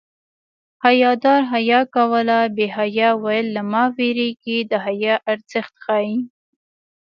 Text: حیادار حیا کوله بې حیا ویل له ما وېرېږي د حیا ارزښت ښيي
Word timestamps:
حیادار 0.85 1.41
حیا 1.53 1.81
کوله 1.95 2.37
بې 2.55 2.65
حیا 2.77 3.09
ویل 3.23 3.47
له 3.55 3.61
ما 3.71 3.83
وېرېږي 3.95 4.57
د 4.71 4.73
حیا 4.85 5.15
ارزښت 5.31 5.73
ښيي 5.83 6.15